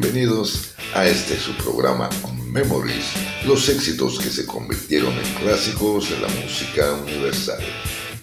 [0.00, 2.08] bienvenidos a este su programa
[2.50, 3.04] Memories,
[3.44, 7.62] los éxitos que se convirtieron en clásicos de la música universal.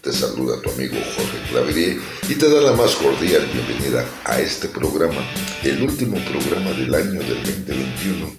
[0.01, 4.67] Te saluda tu amigo Jorge Claverie y te da la más cordial bienvenida a este
[4.69, 5.21] programa,
[5.63, 8.35] el último programa del año del 2021.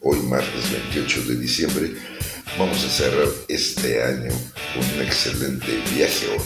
[0.00, 1.94] Hoy martes 28 de diciembre
[2.58, 6.38] vamos a cerrar este año un excelente viaje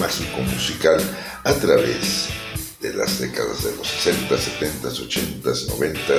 [0.00, 1.02] mágico musical
[1.44, 2.51] a través de
[2.90, 6.14] las décadas de los 60, 70, 80, 90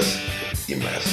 [0.68, 1.04] y más.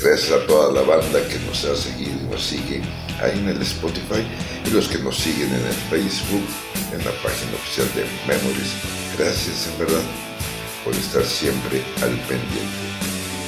[0.00, 2.82] Gracias a toda la banda que nos ha seguido y nos sigue
[3.20, 4.26] ahí en el Spotify
[4.66, 6.46] y los que nos siguen en el Facebook,
[6.92, 8.72] en la página oficial de Memories.
[9.18, 10.02] Gracias en verdad
[10.84, 12.82] por estar siempre al pendiente.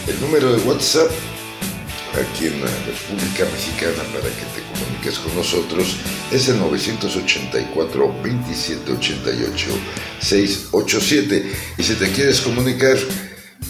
[0.08, 1.10] El número de WhatsApp
[2.20, 5.96] aquí en la República Mexicana para que te comuniques con nosotros
[6.32, 9.70] es el 984 2788
[10.20, 12.96] 687 y si te quieres comunicar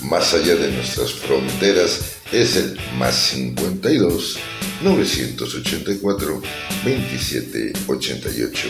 [0.02, 2.00] más allá de nuestras fronteras
[2.32, 4.38] es el más 52
[4.82, 6.42] 984
[6.84, 8.68] 2788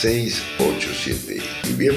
[0.00, 1.94] 687 y bien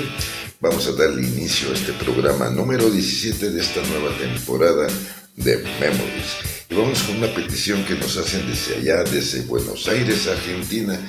[0.59, 4.87] vamos a darle inicio a este programa número 17 de esta nueva temporada
[5.35, 10.99] de Memories vamos con una petición que nos hacen desde allá, desde Buenos Aires, Argentina.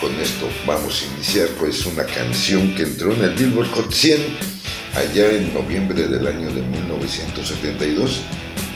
[0.00, 4.20] Con esto vamos a iniciar pues una canción que entró en el Billboard Hot 100
[4.94, 8.20] allá en noviembre del año de 1972,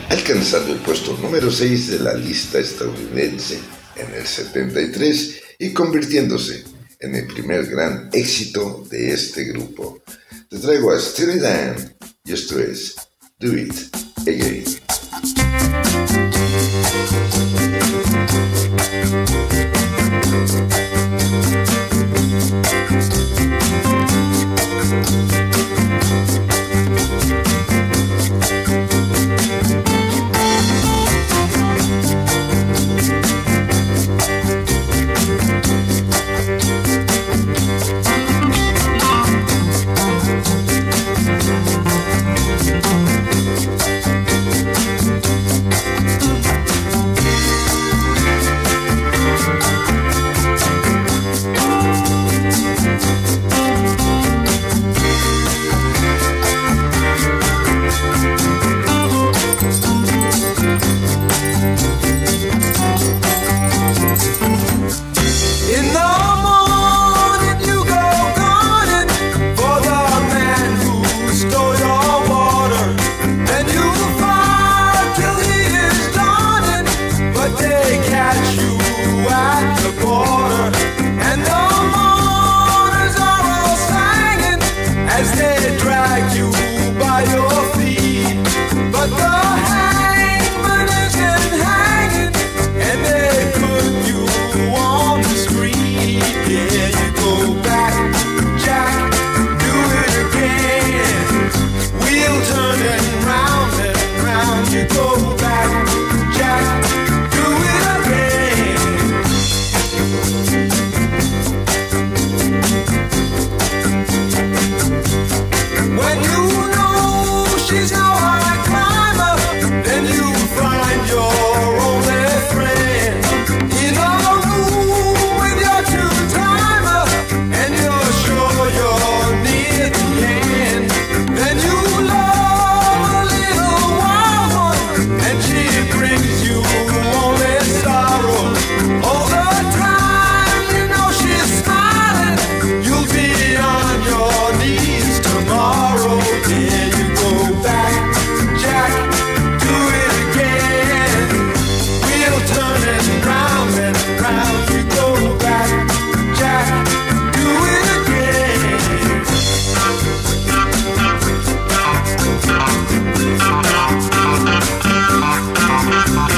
[0.09, 3.61] alcanzando el puesto número 6 de la lista estadounidense
[3.97, 6.65] en el 73 y convirtiéndose
[6.99, 10.03] en el primer gran éxito de este grupo.
[10.51, 12.97] Te traigo a Steely Dan y esto es
[13.39, 16.22] Do It Hey, hey.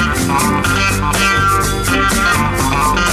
[0.07, 0.19] Thank
[2.99, 3.04] you.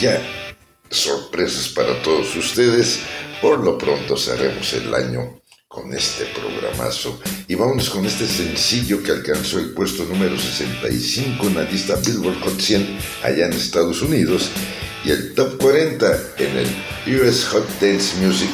[0.00, 0.20] Ya
[0.90, 3.00] sorpresas para todos ustedes.
[3.40, 7.20] Por lo pronto cerremos el año con este programazo.
[7.48, 12.40] Y vámonos con este sencillo que alcanzó el puesto número 65 en la lista Billboard
[12.40, 14.50] Hot 100 allá en Estados Unidos
[15.04, 18.50] y el top 40 en el US Hot Dance Music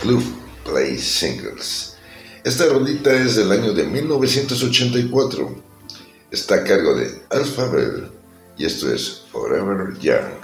[0.00, 0.22] Club
[0.64, 1.96] Play Singles.
[2.44, 5.62] Esta rolita es del año de 1984.
[6.30, 8.19] Está a cargo de Alpha Bell
[8.60, 10.36] y esto es Forever Young.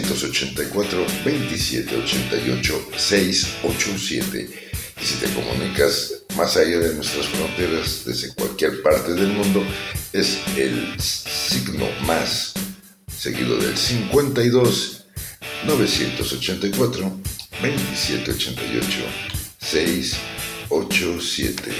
[0.00, 4.48] 384 2788 687.
[5.00, 9.62] Y si te comunicas más allá de nuestras fronteras desde cualquier parte del mundo,
[10.12, 12.54] es el signo más,
[13.14, 15.04] seguido del 52
[15.66, 17.20] 984
[17.60, 18.98] 2788
[19.60, 21.70] 687.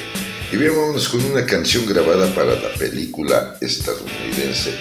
[0.53, 4.75] Y bien, vámonos con una canción grabada para la película estadounidense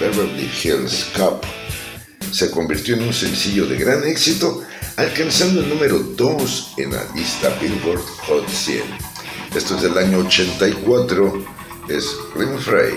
[0.00, 1.44] Beverly Hills Cop
[2.32, 4.62] se convirtió en un sencillo de gran éxito,
[4.96, 8.82] alcanzando el número 2 en la lista Billboard Hot 100.
[9.54, 11.44] Esto es del año 84,
[11.88, 12.94] es Ring Frey,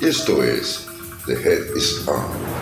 [0.00, 0.86] y esto es
[1.26, 2.53] The Head is On.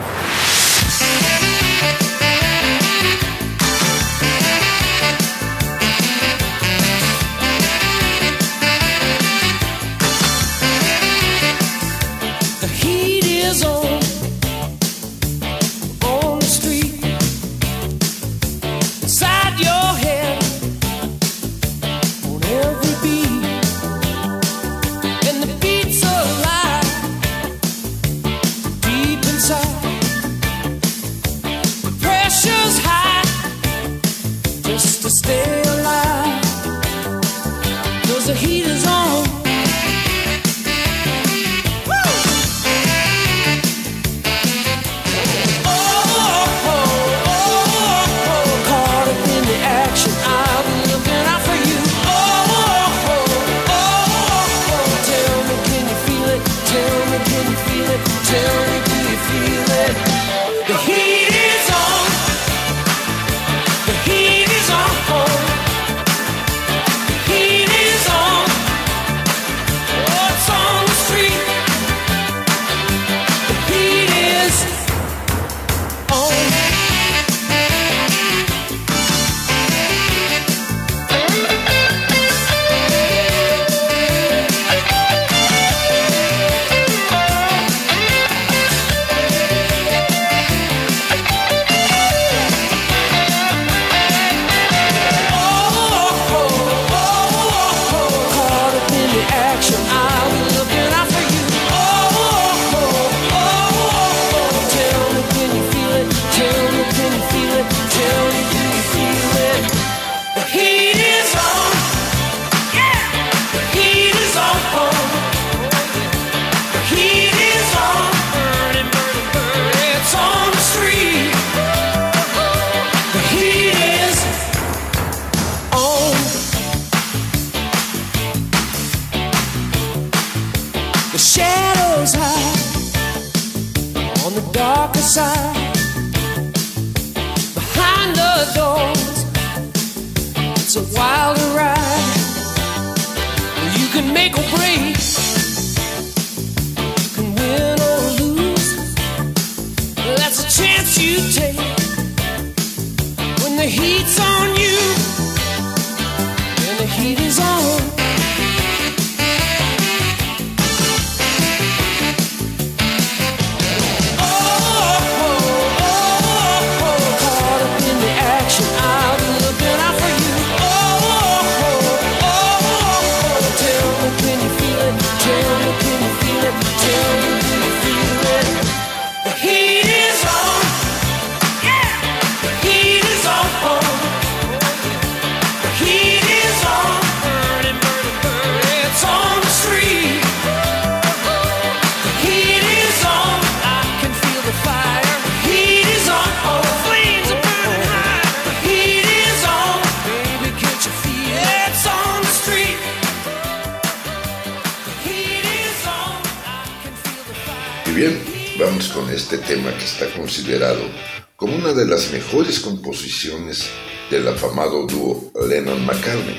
[211.37, 213.69] Como una de las mejores composiciones
[214.11, 216.39] del afamado dúo Lennon-McCartney,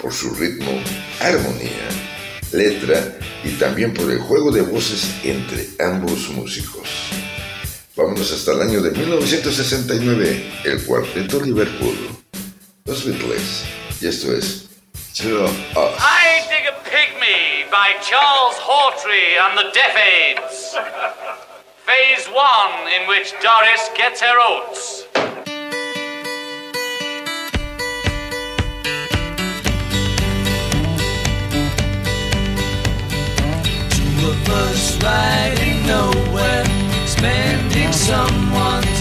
[0.00, 0.82] por su ritmo,
[1.20, 1.88] armonía,
[2.52, 6.88] letra y también por el juego de voces entre ambos músicos.
[7.94, 11.96] Vámonos hasta el año de 1969, el cuarteto Liverpool,
[12.84, 13.64] los Beatles,
[14.00, 14.66] y esto es
[15.12, 20.76] Chill I Dig a Pygmy by Charles Hawtrey and the Deaf Aids.
[21.86, 25.06] Phase one, in which Doris gets her oats.
[33.94, 36.64] Two of us riding nowhere,
[37.06, 38.95] spending someone's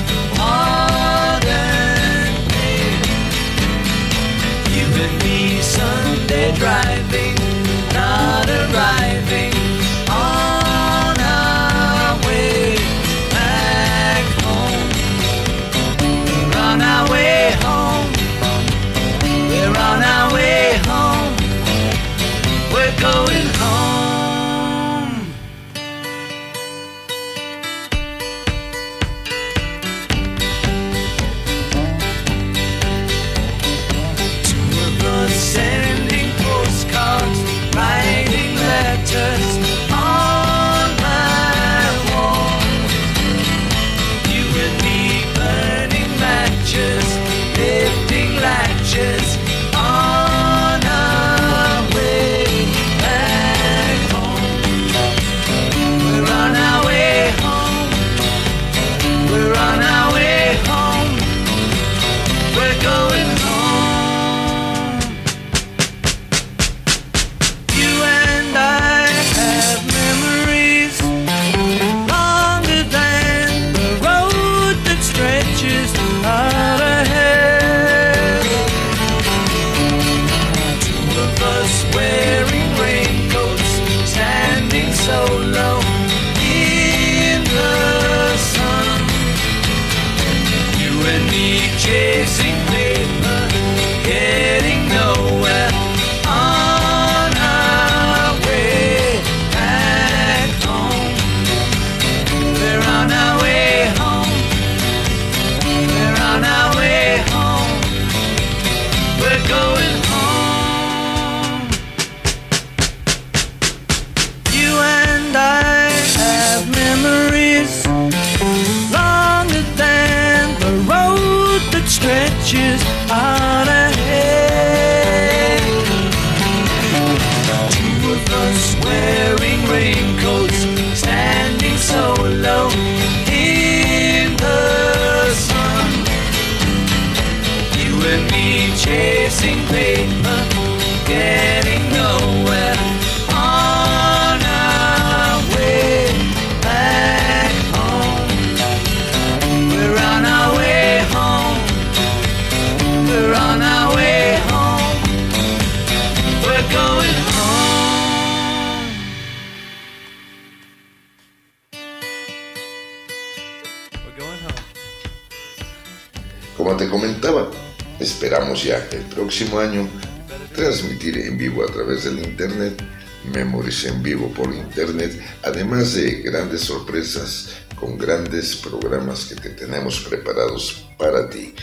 [176.21, 177.49] grandes sorpresas
[177.79, 181.53] con grandes programas que te tenemos preparados para ti.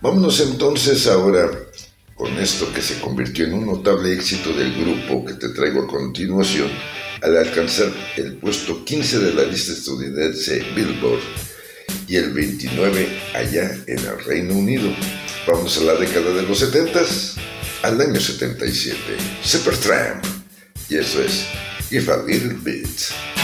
[0.00, 1.50] Vámonos entonces ahora
[2.14, 5.86] con esto que se convirtió en un notable éxito del grupo que te traigo a
[5.86, 6.70] continuación
[7.22, 11.20] al alcanzar el puesto 15 de la lista estadounidense Billboard
[12.06, 14.90] y el 29 allá en el Reino Unido.
[15.46, 17.36] Vamos a la década de los 70s,
[17.82, 18.96] al año 77,
[19.42, 20.24] Supertramp.
[20.88, 21.46] Y eso es
[21.90, 23.39] If a Little Bit.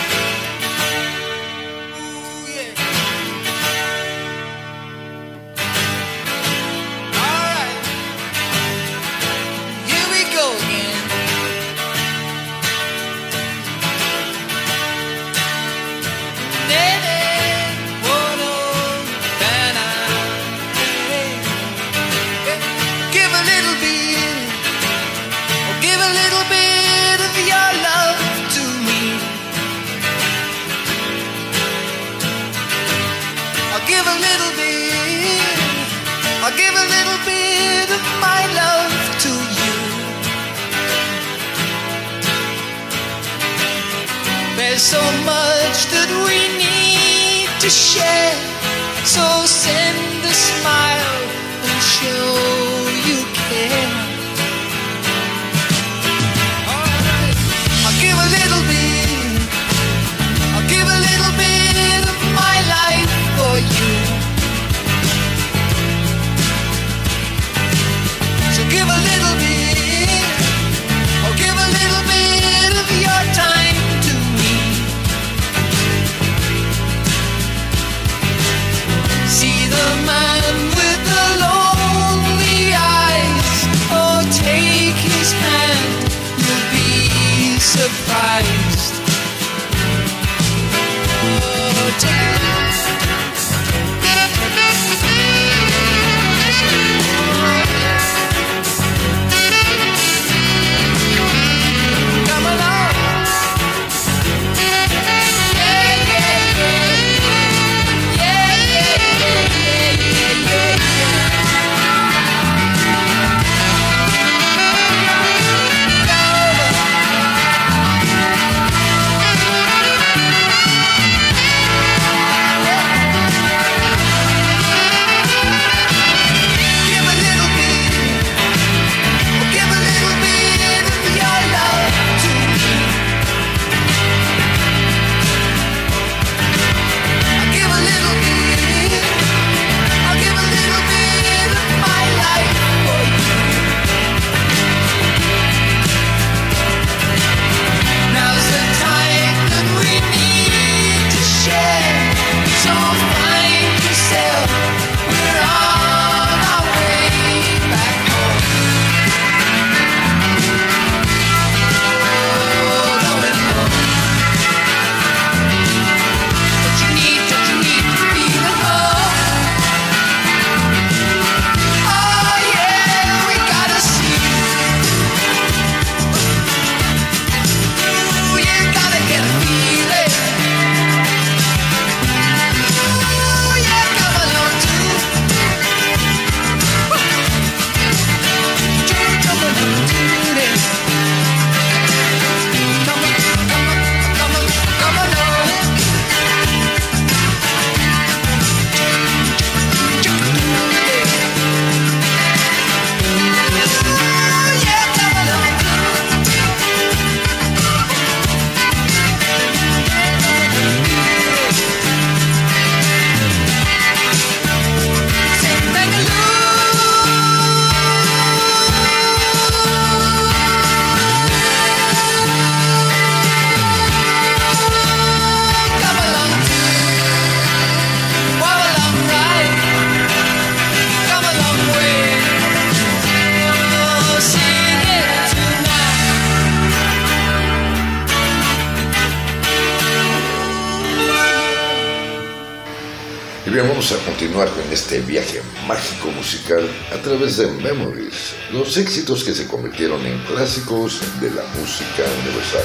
[245.00, 251.30] Viaje mágico musical a través de Memories, los éxitos que se convirtieron en clásicos de
[251.30, 252.64] la música universal.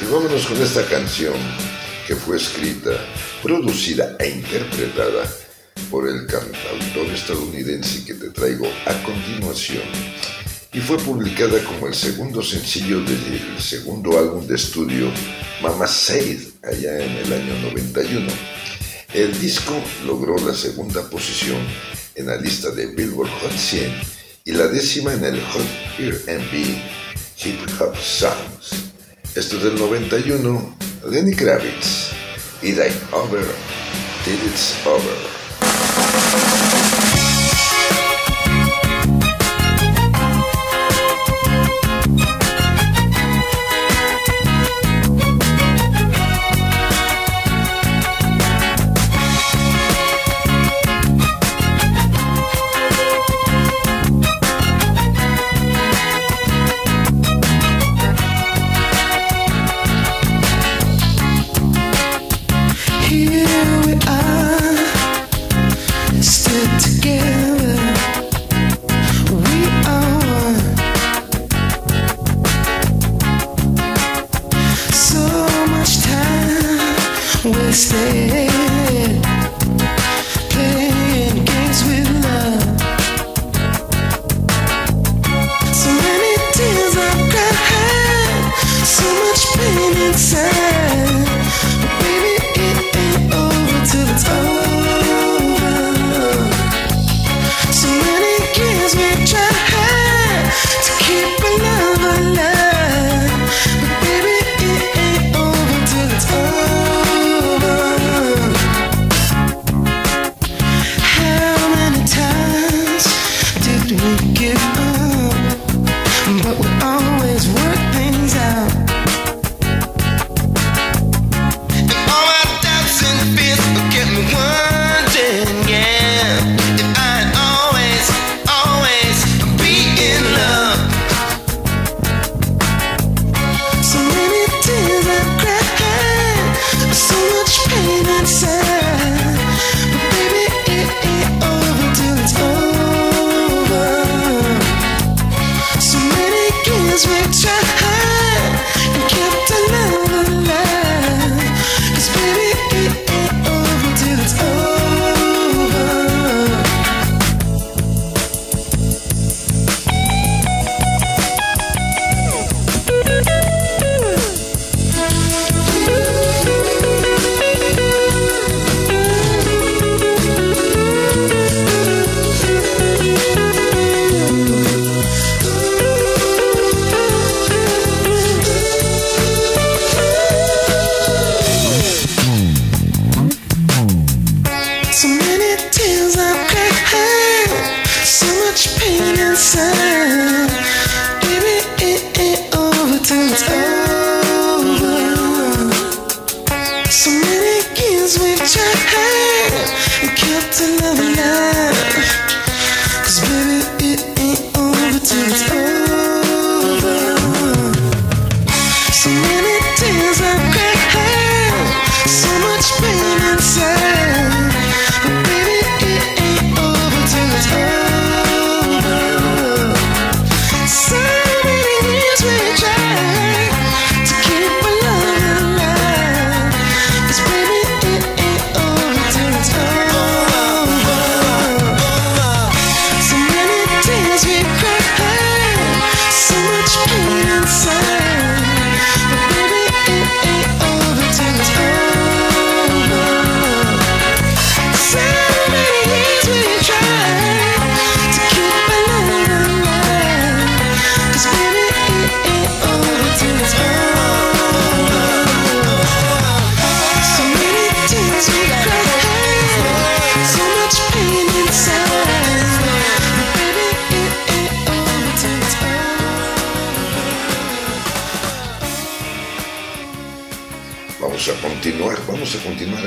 [0.00, 1.34] Y vámonos con esta canción
[2.06, 2.92] que fue escrita,
[3.42, 5.24] producida e interpretada
[5.90, 9.84] por el cantautor estadounidense que te traigo a continuación
[10.76, 15.10] y fue publicada como el segundo sencillo del segundo álbum de estudio
[15.62, 18.26] Mama Said allá en el año 91.
[19.16, 19.72] El disco
[20.04, 21.56] logró la segunda posición
[22.16, 23.90] en la lista de Billboard Hot 100
[24.44, 25.64] y la décima en el Hot
[25.98, 26.82] R&B
[27.42, 28.92] Hip Hop Songs.
[29.34, 30.76] Esto es del 91,
[31.10, 32.10] Lenny Kravitz,
[32.60, 33.46] It Ain't Over
[34.22, 36.65] Till It's Over.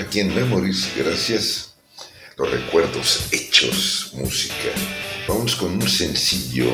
[0.10, 1.76] aquí en Memories, gracias.
[2.36, 4.72] Los recuerdos, hechos, música.
[5.28, 6.66] Vamos con un sencillo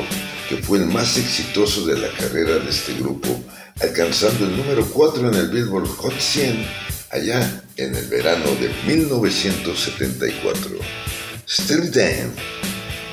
[0.48, 3.44] que fue el más exitoso de la carrera de este grupo,
[3.82, 6.66] alcanzando el número 4 en el Billboard Hot 100
[7.12, 10.80] allá en el verano de 1974.
[11.46, 12.32] Still Damn,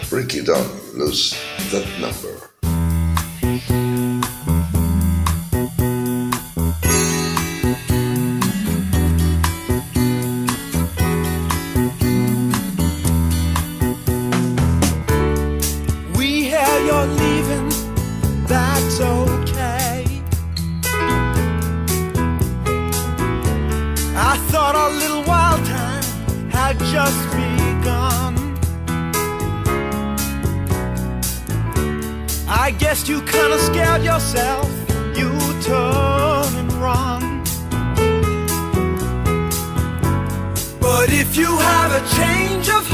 [0.08, 1.34] Break It On, Lose
[1.72, 2.51] That Number.
[32.92, 34.68] guessed you kinda scared yourself.
[35.16, 35.30] You
[35.62, 37.42] turn and run.
[40.78, 42.91] But if you have a change of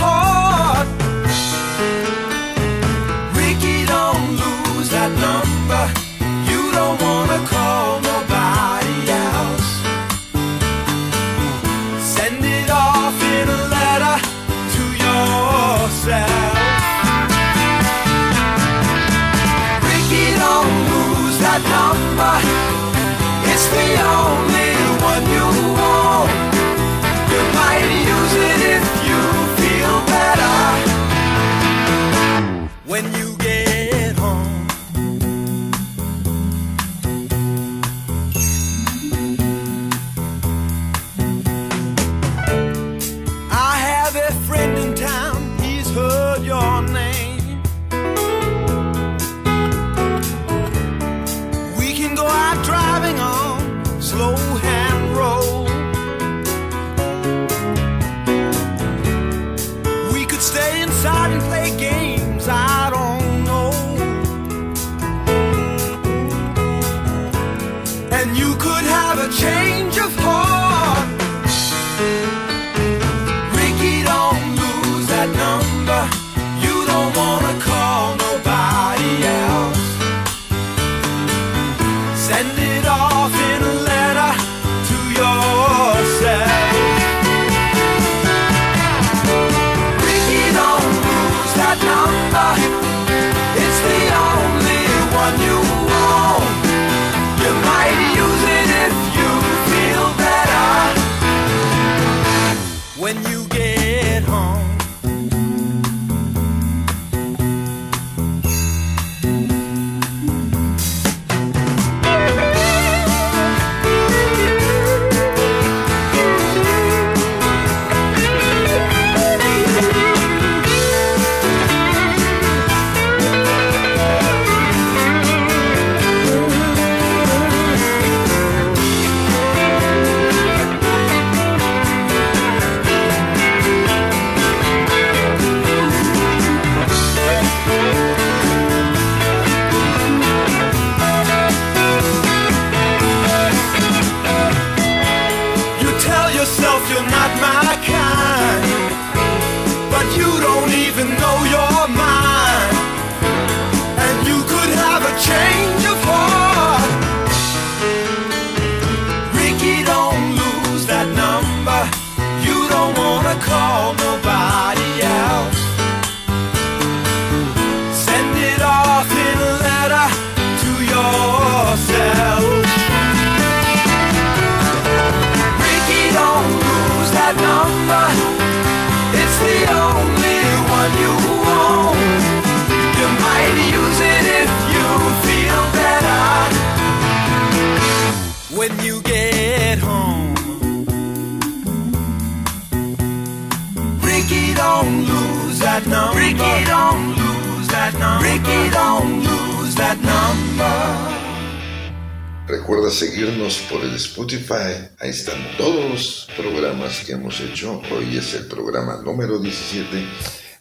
[208.34, 209.86] el programa número 17.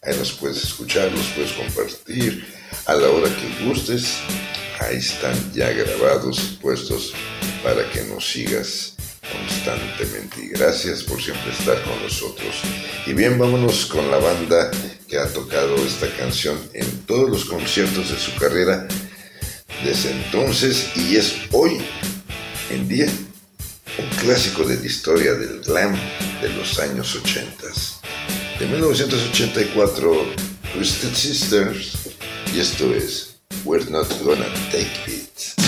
[0.04, 2.46] Ahí los puedes escuchar, los puedes compartir
[2.86, 4.20] a la hora que gustes.
[4.80, 7.14] Ahí están ya grabados y puestos
[7.64, 8.94] para que nos sigas
[9.32, 10.42] constantemente.
[10.44, 12.56] Y gracias por siempre estar con nosotros.
[13.06, 14.72] Y bien, vámonos con la banda
[15.08, 18.88] que ha tocado esta canción en todos los conciertos de su carrera
[19.84, 21.80] desde entonces y es hoy
[22.72, 23.08] en día
[24.18, 25.96] clásico de la historia del glam
[26.42, 27.68] de los años 80.
[28.60, 30.34] De 1984,
[30.74, 31.94] Twisted Sisters,
[32.54, 35.67] y esto es We're Not Gonna Take It.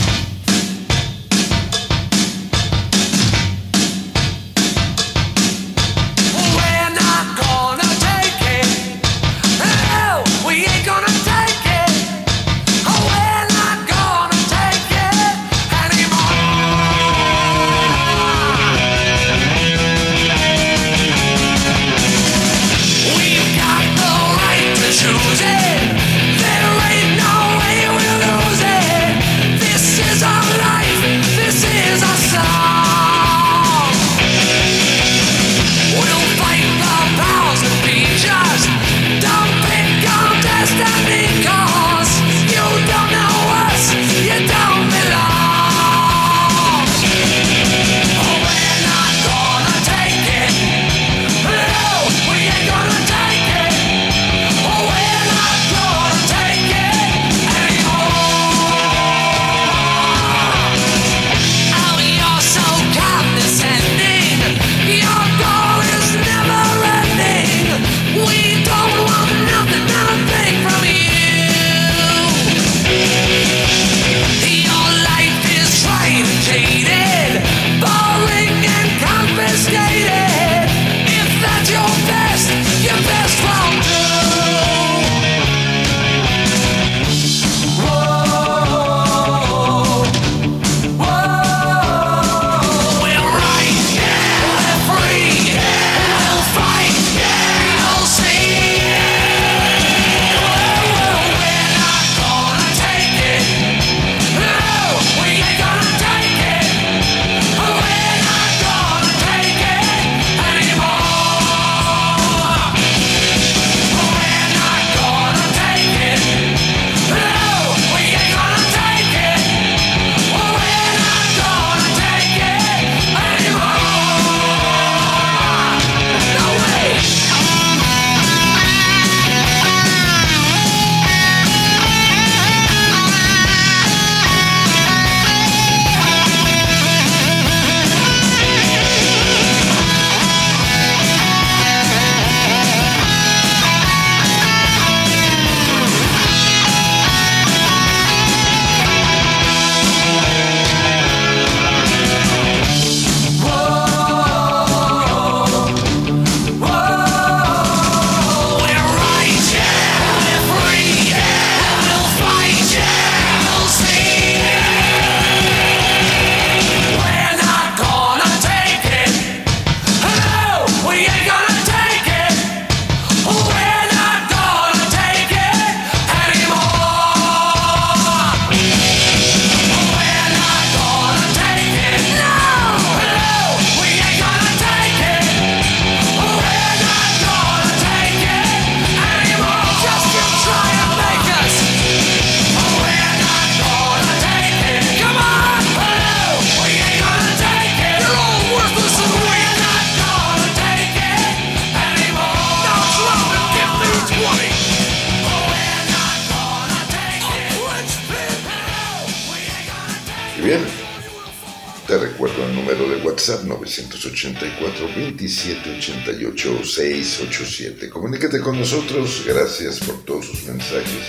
[214.79, 217.89] 984 2788 687.
[217.89, 221.03] Comunícate con nosotros, gracias por todos sus mensajes,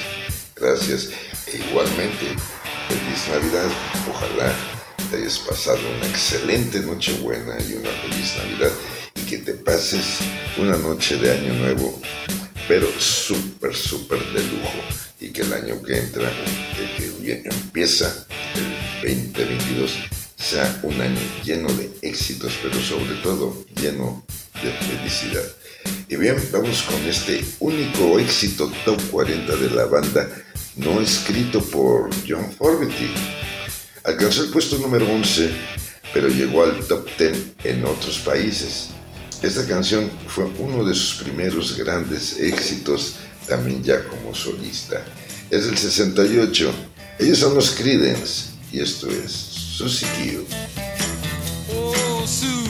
[0.56, 1.10] gracias.
[1.46, 2.26] E igualmente
[2.88, 3.70] feliz Navidad,
[4.08, 4.54] ojalá
[5.10, 8.72] te hayas pasado una excelente noche buena y una feliz Navidad.
[9.16, 10.18] Y que te pases
[10.56, 12.00] una noche de año nuevo,
[12.66, 14.80] pero súper, súper de lujo.
[15.20, 16.30] Y que el año que entra,
[16.78, 18.26] el que empieza,
[19.02, 24.24] el 2022, sea un año lleno de éxitos, pero sobre todo lleno
[24.62, 25.44] de felicidad.
[26.08, 30.28] Y bien, vamos con este único éxito top 40 de la banda,
[30.76, 33.10] no escrito por John Fogerty.
[34.04, 35.50] Alcanzó el puesto número 11,
[36.14, 38.88] pero llegó al top 10 en otros países.
[39.42, 43.16] Esta canción fue uno de sus primeros grandes éxitos,
[43.46, 45.04] también ya como solista.
[45.50, 46.72] Es del 68.
[47.18, 49.49] Ellos son los Creedence y esto es
[49.88, 50.44] So.
[51.72, 52.69] Oh, Sue.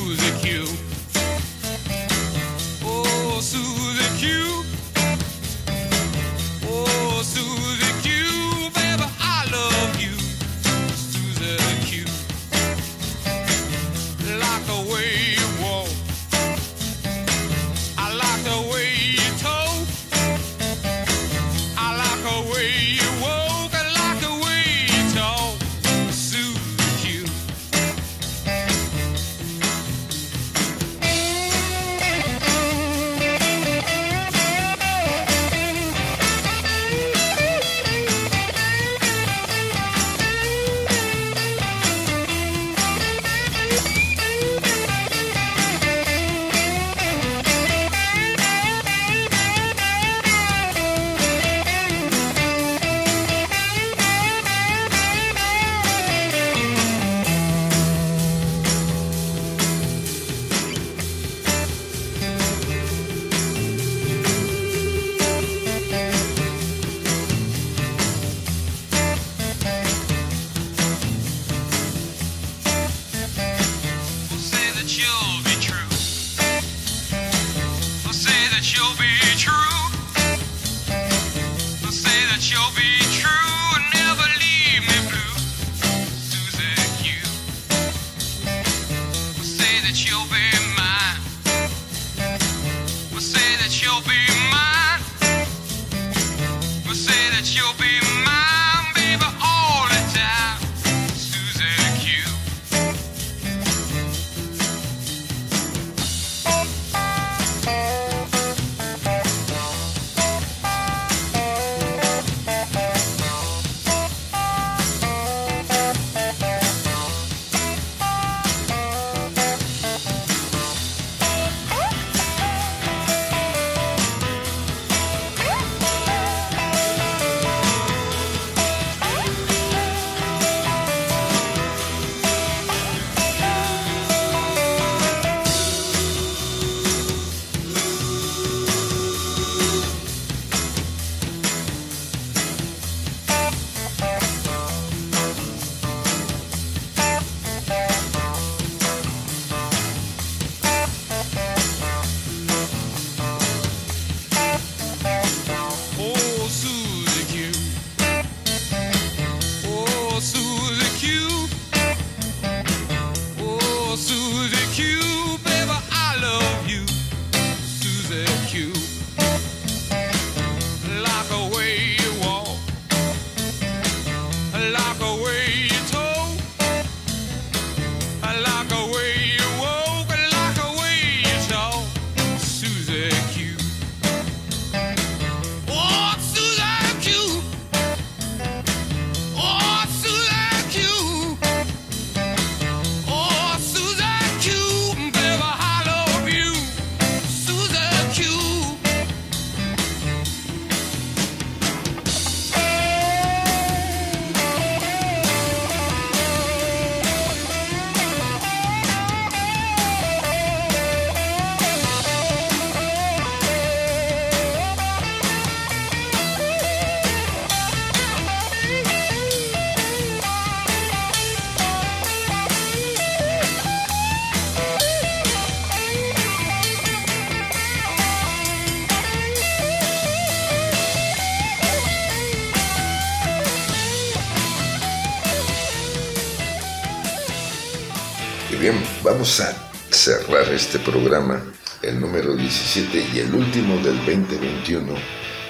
[240.60, 241.42] Este programa,
[241.80, 244.94] el número 17 y el último del 2021,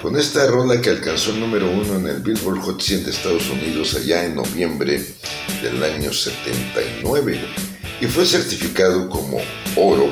[0.01, 3.49] con esta rola que alcanzó el número uno en el Billboard Hot 100 de Estados
[3.49, 5.05] Unidos allá en noviembre
[5.61, 7.41] del año 79
[7.99, 9.41] y fue certificado como
[9.75, 10.09] oro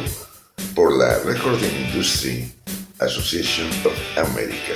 [0.76, 2.52] por la Recording Industry
[3.00, 4.74] Association of America,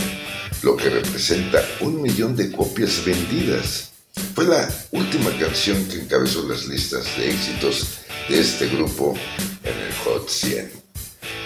[0.62, 3.92] lo que representa un millón de copias vendidas.
[4.36, 8.00] Fue la última canción que encabezó las listas de éxitos
[8.30, 9.18] de este grupo
[9.64, 10.72] en el Hot 100.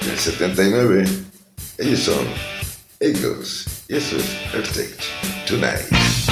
[0.02, 1.06] En el 79,
[1.78, 2.28] ellos son
[3.00, 5.02] Eagles y eso es Perfect
[5.48, 6.27] Tonight.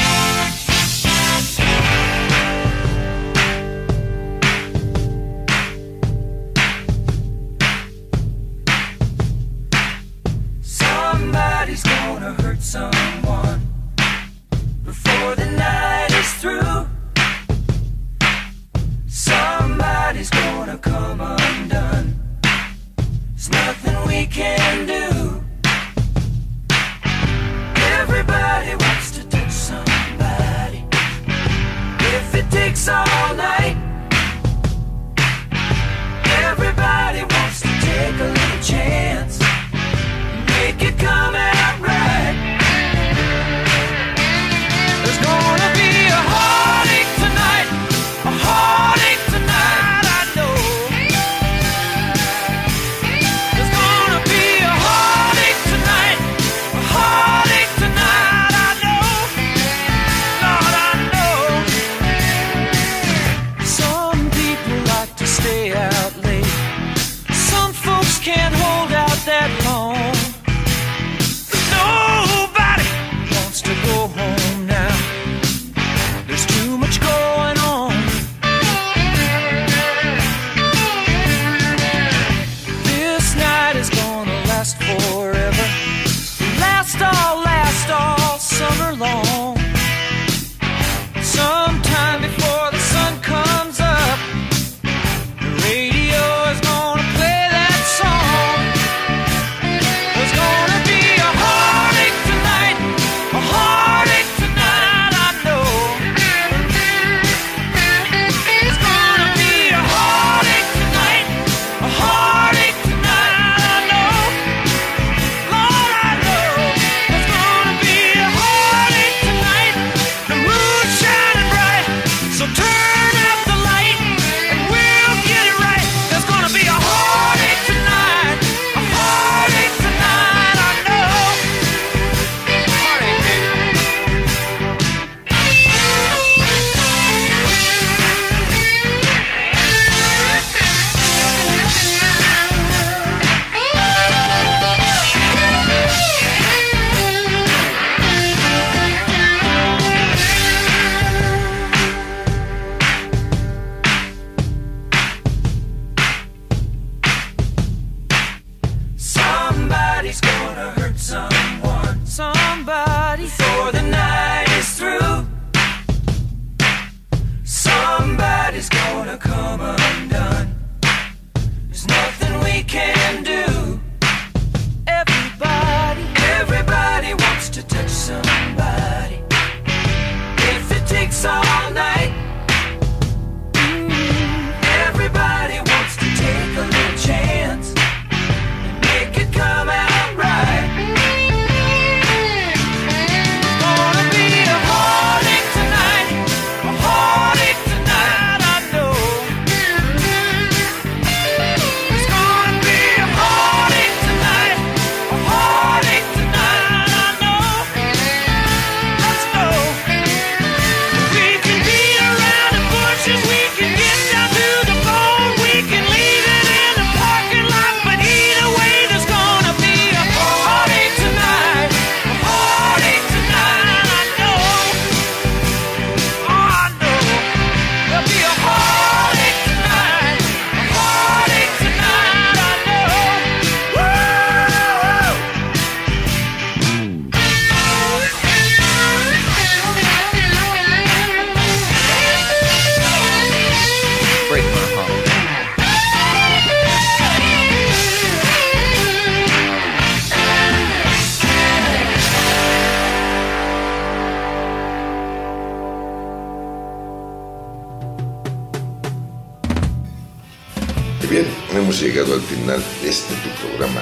[262.46, 263.82] Final de este tu programa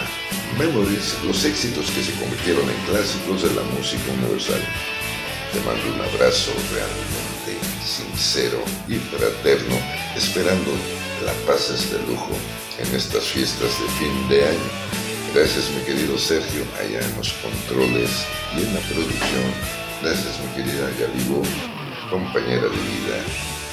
[0.58, 4.62] Memories, los éxitos que se convirtieron en clásicos de la música universal.
[5.52, 9.76] Te mando un abrazo realmente sincero y fraterno,
[10.16, 10.72] esperando
[11.26, 12.32] la pases de lujo
[12.80, 14.70] en estas fiestas de fin de año.
[15.36, 18.12] Gracias mi querido Sergio, allá en los controles
[18.56, 19.50] y en la producción.
[20.02, 21.44] Gracias mi querida Galibo,
[22.10, 23.18] compañera de vida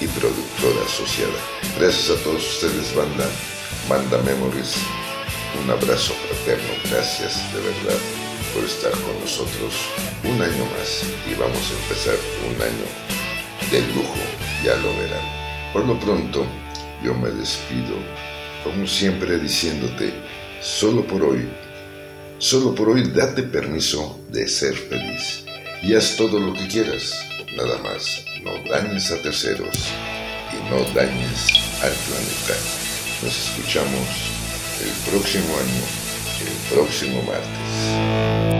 [0.00, 1.38] y productora asociada.
[1.78, 3.28] Gracias a todos ustedes, banda,
[3.88, 4.76] banda Memories.
[5.62, 7.98] Un abrazo fraterno, gracias de verdad
[8.54, 9.74] por estar con nosotros
[10.24, 12.16] un año más y vamos a empezar
[12.48, 13.10] un año
[13.70, 14.14] de lujo,
[14.64, 15.72] ya lo verán.
[15.72, 16.46] Por lo pronto,
[17.02, 17.96] yo me despido,
[18.64, 20.12] como siempre diciéndote,
[20.60, 21.48] solo por hoy,
[22.38, 25.44] solo por hoy date permiso de ser feliz
[25.82, 27.14] y haz todo lo que quieras,
[27.56, 29.76] nada más, no dañes a terceros
[30.52, 31.52] y no dañes
[31.82, 32.79] al planeta.
[33.22, 34.32] Nos escuchamos
[34.82, 35.84] el próximo año,
[36.40, 38.59] el próximo martes.